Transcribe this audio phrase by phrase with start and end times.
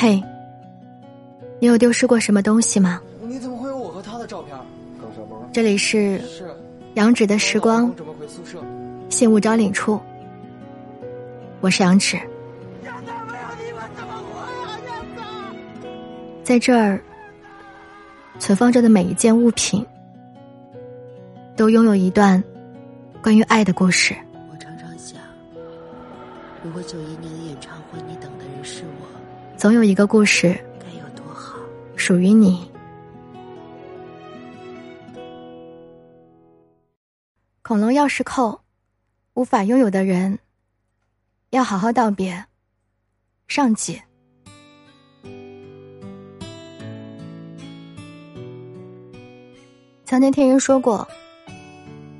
[0.00, 0.18] 嘿，
[1.58, 3.02] 你有丢失过什么东西吗？
[3.20, 4.56] 你怎么会有我和他的照片？
[5.52, 6.50] 这里是是
[6.94, 8.64] 杨芷的时光我准备回宿舍。
[9.10, 10.00] 信物招领处，
[11.60, 12.18] 我是杨芷。
[16.42, 16.98] 在这儿，
[18.38, 19.84] 存放着的每一件物品，
[21.54, 22.42] 都拥有一段
[23.22, 24.16] 关于爱的故事。
[24.50, 25.20] 我常常想，
[26.64, 29.06] 如果九一年的演唱会你等的人是我，
[29.60, 31.58] 总有一个故事该有多好。
[31.94, 32.66] 属于你。
[37.60, 38.58] 恐龙钥匙扣，
[39.34, 40.38] 无法拥有的人，
[41.50, 42.42] 要好好道别。
[43.48, 44.00] 上集。
[50.06, 51.06] 曾经听人说过，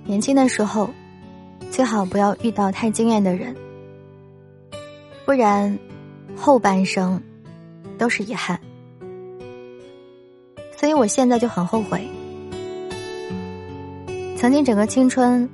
[0.04, 0.90] 年轻的时候，
[1.70, 3.56] 最好不要遇到太惊艳的人，
[5.24, 5.78] 不然
[6.36, 7.20] 后半生
[8.00, 8.58] 都是遗憾。
[10.76, 12.08] 所以我现在就很后悔，
[14.36, 15.48] 曾经整个青春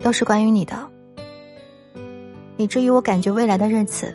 [0.00, 0.74] 都是关于你的，
[2.56, 4.14] 以至于我感觉未来的日子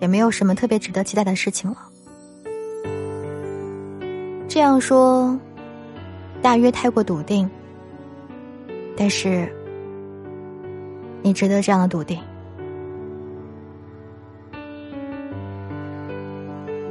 [0.00, 1.76] 也没有什么特别值得期待的事情了。
[4.48, 5.38] 这样说。
[6.42, 7.48] 大约太过笃定，
[8.94, 9.50] 但是
[11.22, 12.20] 你值得这样的笃定。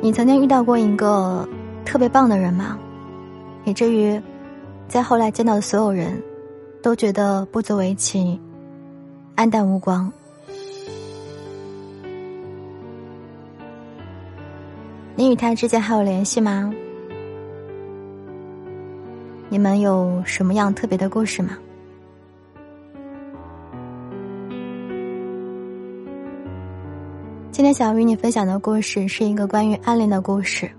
[0.03, 1.47] 你曾经遇到过一个
[1.85, 2.77] 特别棒的人吗？
[3.63, 4.21] 以至于
[4.85, 6.21] 在后来见到的所有人
[6.81, 8.37] 都觉得不足为奇、
[9.37, 10.11] 黯淡无光。
[15.15, 16.69] 你与他之间还有联系吗？
[19.47, 21.57] 你们有什么样特别的故事吗？
[27.63, 30.69] 今天想要与你分享的故事是一个关于暗恋的故事。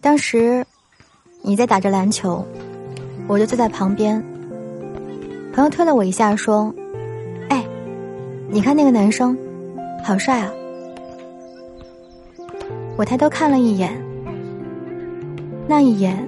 [0.00, 0.64] 当时
[1.42, 2.42] 你在打着篮球。
[3.28, 4.24] 我就坐在旁边，
[5.52, 6.74] 朋友推了我一下，说
[7.50, 7.62] ：“哎，
[8.48, 9.36] 你看那个男生，
[10.02, 10.50] 好帅啊！”
[12.96, 13.92] 我抬头看了一眼，
[15.68, 16.26] 那一眼，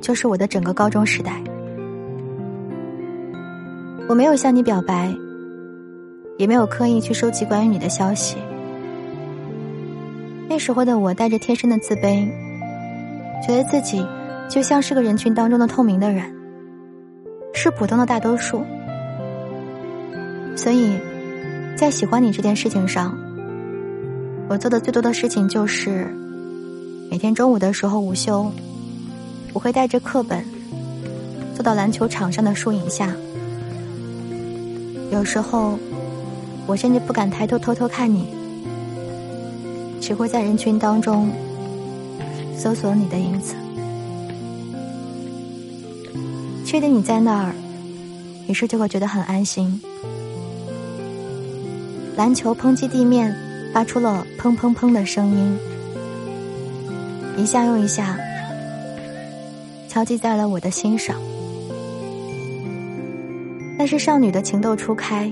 [0.00, 1.40] 就是我的整个高中时代。
[4.08, 5.14] 我没有向你表白，
[6.36, 8.36] 也没有刻意去收集关于你的消息。
[10.48, 12.28] 那时候的我带着天生的自卑，
[13.46, 14.04] 觉得自己。
[14.48, 16.24] 就像是个人群当中的透明的人，
[17.54, 18.62] 是普通的大多数。
[20.54, 20.98] 所以，
[21.74, 23.16] 在喜欢你这件事情上，
[24.52, 26.06] 我做的最多的事情就是，
[27.10, 28.52] 每天中午的时候午休，
[29.54, 30.44] 我会带着课本，
[31.54, 33.16] 坐到篮球场上的树影下。
[35.10, 35.78] 有时候，
[36.66, 38.26] 我甚至不敢抬头偷偷看你，
[40.02, 41.30] 只会在人群当中
[42.54, 43.54] 搜索你的影子。
[46.66, 47.54] 确定你在那儿，
[48.48, 49.80] 于是就会觉得很安心。
[52.18, 53.34] 篮球抨击地面，
[53.72, 55.58] 发出了砰砰砰的声音，
[57.36, 58.18] 一下又一下，
[59.88, 61.16] 敲击在了我的心上。
[63.78, 65.30] 那是少女的情窦初开，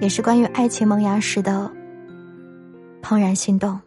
[0.00, 1.70] 也是关于爱情萌芽时的
[3.02, 3.78] 怦然心动。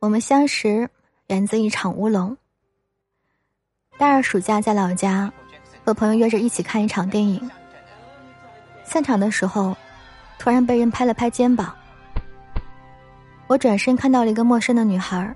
[0.00, 0.88] 我们相识。
[1.28, 2.36] 源自一场乌龙。
[3.96, 5.32] 大二暑假在老家，
[5.82, 7.40] 和朋友约着一起看一场电影。
[8.84, 9.76] 散场的时候，
[10.38, 11.74] 突然被人拍了拍肩膀。
[13.46, 15.34] 我转身看到了一个陌生的女孩。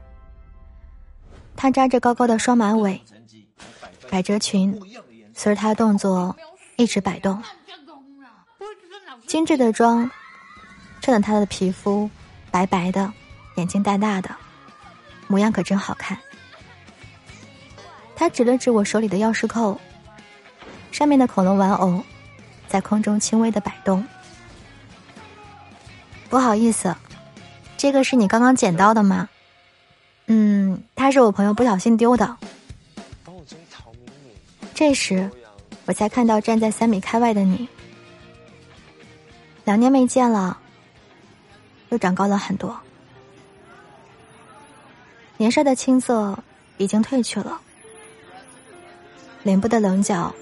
[1.56, 3.03] 她扎着高高的双马尾，
[4.10, 4.81] 百褶裙，
[5.34, 6.36] 随着她的动作
[6.76, 7.42] 一直摆动。
[9.26, 10.09] 精致的妆，
[11.00, 12.09] 衬得她的皮肤
[12.50, 13.12] 白白的，
[13.56, 14.30] 眼睛大大的。
[15.27, 16.16] 模样可真好看。
[18.16, 19.78] 他指了指我手里的钥匙扣，
[20.91, 22.03] 上面的恐龙玩偶
[22.68, 24.06] 在空中轻微的摆动。
[26.28, 26.94] 不好意思，
[27.76, 29.28] 这个是你刚刚捡到的吗？
[30.26, 32.36] 嗯，他是我朋友不小心丢的。
[34.74, 35.30] 这时，
[35.86, 37.66] 我才看到站在三米开外的你。
[39.64, 40.59] 两年没见了，
[41.88, 42.78] 又长高了很多。
[45.36, 46.38] 年少的青涩
[46.76, 47.60] 已经褪去了，
[49.42, 50.34] 脸部的棱角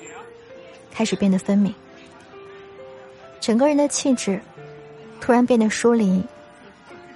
[0.90, 1.74] 开始变得分明，
[3.40, 4.40] 整个人的气质
[5.20, 6.22] 突然变得疏离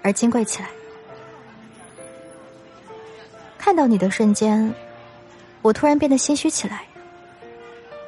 [0.02, 0.68] 而金贵起来。
[3.58, 4.72] 看到你的瞬间，
[5.62, 6.84] 我突然变得心虚起来，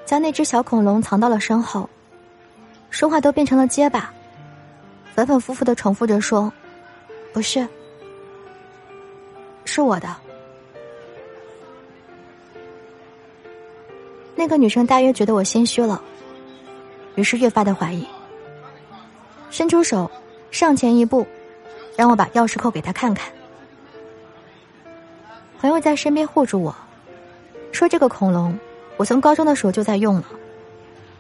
[0.07, 1.89] 将那只小恐龙藏到了身后，
[2.91, 4.13] 说话都变成了结巴，
[5.15, 6.53] 反反复复的重复着说
[7.33, 7.67] ：“不是，
[9.65, 10.17] 是我的。”
[14.35, 16.03] 那个女生大约觉得我心虚了，
[17.15, 18.07] 于是越发的怀疑，
[19.51, 20.11] 伸出手
[20.51, 21.27] 上前一步，
[21.97, 23.31] 让我把钥匙扣给他看看。
[25.61, 26.75] 朋友在身边护住我，
[27.71, 28.59] 说：“这个恐龙，
[28.97, 30.25] 我从高中的时候就在用了，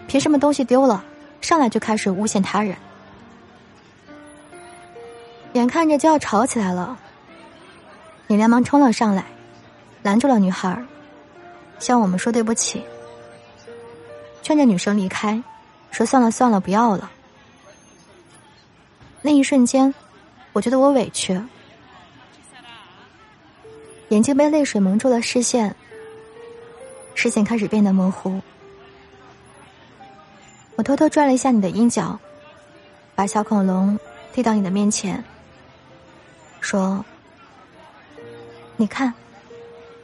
[0.08, 1.04] 凭什么东西丢了，
[1.40, 2.74] 上来就开始诬陷他人？”
[5.52, 6.98] 眼看着就要吵起来了，
[8.26, 9.24] 你连忙冲了上来，
[10.02, 10.82] 拦住了女孩，
[11.78, 12.82] 向我们说对不起。
[14.42, 15.40] 劝着女生离开，
[15.92, 17.08] 说：“算了算了，不要了。”
[19.22, 19.94] 那一瞬间，
[20.52, 21.40] 我觉得我委屈，
[24.08, 25.76] 眼睛被泪水蒙住了视线，
[27.14, 28.40] 视线开始变得模糊。
[30.76, 32.18] 我偷偷拽了一下你的阴角，
[33.14, 33.96] 把小恐龙
[34.32, 35.22] 递到你的面前，
[36.60, 37.04] 说
[38.76, 39.12] ：“你看，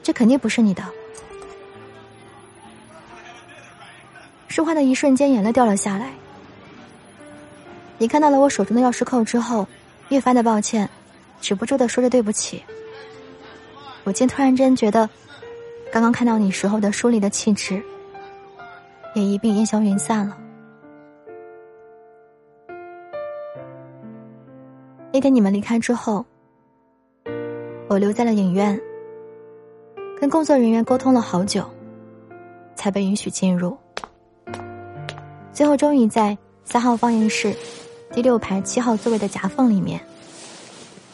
[0.02, 0.84] 这肯定不是你的。”
[4.58, 6.12] 说话的一瞬间，眼泪掉了下来。
[7.96, 9.64] 你看到了我手中的钥匙扣之后，
[10.08, 10.90] 越发的抱歉，
[11.40, 12.60] 止不住的说着对不起。
[14.02, 15.08] 我竟突然间觉得，
[15.92, 17.80] 刚刚看到你时候的疏离的气质，
[19.14, 20.36] 也一并烟消云散了。
[25.12, 26.26] 那天你们离开之后，
[27.86, 28.76] 我留在了影院，
[30.20, 31.64] 跟工作人员沟通了好久，
[32.74, 33.78] 才被允许进入。
[35.58, 37.52] 最后，终于在三号放映室
[38.12, 40.00] 第六排七号座位的夹缝里面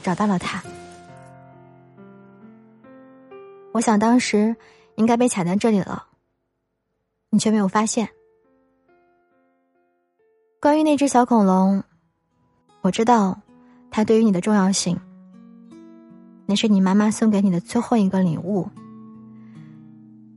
[0.02, 0.62] 找到了他。
[3.72, 4.54] 我想当时
[4.96, 6.08] 应该被卡在这里了，
[7.30, 8.10] 你却没有发现。
[10.60, 11.82] 关于那只小恐龙，
[12.82, 13.40] 我知道
[13.90, 15.00] 它对于你的重要性。
[16.44, 18.68] 那是你妈妈送给你的最后一个礼物。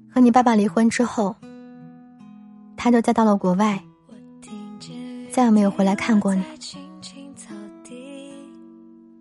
[0.09, 1.35] 和你爸爸离婚之后，
[2.77, 3.83] 他就嫁到了国外。
[5.37, 6.43] 再也没有回来看过你。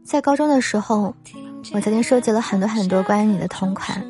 [0.02, 1.14] 在高中的时候，
[1.74, 4.02] 我曾经收集了很多很多关于你的同款，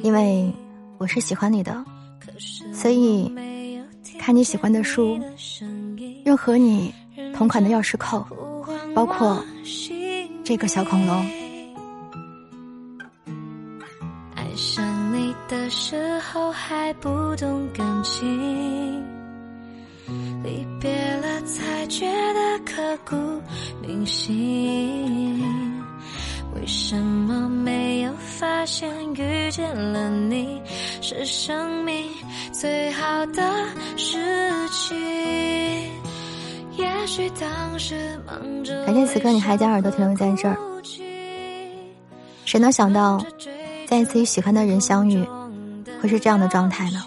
[0.00, 0.50] 因为
[0.96, 1.84] 我是喜欢你的，
[2.72, 3.30] 所以
[4.18, 5.20] 看你喜欢的书，
[6.24, 6.90] 用和你
[7.34, 8.26] 同款的钥匙扣，
[8.94, 9.44] 包括
[10.42, 11.16] 这个小恐龙。
[14.34, 19.04] 爱上你的时候还不懂感情。
[20.44, 20.95] 离别，
[21.56, 23.16] 才觉得刻骨
[23.80, 25.42] 铭心。
[26.54, 30.60] 为什么没有发现遇见了你
[31.00, 32.06] 是生命
[32.52, 33.42] 最好的
[33.96, 34.18] 事
[34.70, 34.96] 情？
[36.76, 40.56] 也许当时忙着，感谢此刻你还将耳朵停留在这儿。
[42.44, 43.24] 谁能想到，
[43.86, 45.26] 再一次与喜欢的人相遇，
[46.00, 47.04] 会是这样的状态呢？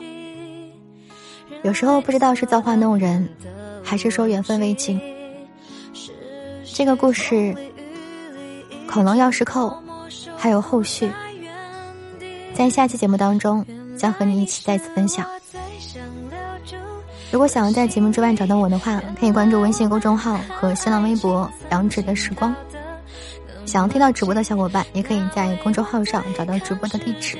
[1.64, 3.28] 有时候不知道是造化弄人，
[3.90, 5.02] 还是说缘分未尽。
[6.64, 7.56] 这个故事，
[8.88, 9.76] 恐龙钥匙扣
[10.38, 11.10] 还有后续，
[12.54, 13.66] 在下期节目当中
[13.98, 15.26] 将和你一起再次分享。
[17.32, 22.56] 如果想要在节目之外找到我的话，可以关注微信公众号和新浪微博“杨芷的时光”。
[23.66, 27.40] 想要听到直播的小伙伴，也可以在公众号上找到直播的地址。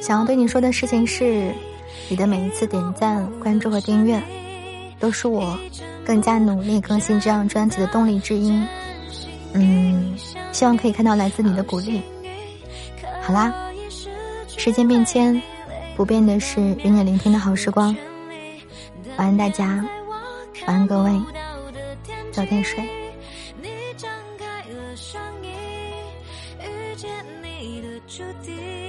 [0.00, 1.54] 想要对你说的事情是，
[2.12, 4.22] 你的每一次点赞、关注和订阅，
[5.00, 5.58] 都是我
[6.04, 8.52] 更加努力更新这张专辑的动力之一。
[9.54, 10.14] 嗯，
[10.52, 12.02] 希望可以看到来自你的鼓励。
[13.22, 13.50] 好啦，
[14.46, 15.40] 时间变迁，
[15.96, 17.96] 不变的是与你聆听的好时光。
[19.16, 19.82] 晚安大家，
[20.66, 21.18] 晚安各位，
[22.30, 22.86] 早点睡。
[28.06, 28.81] 注定。